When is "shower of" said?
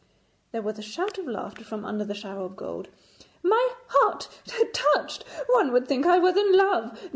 2.15-2.55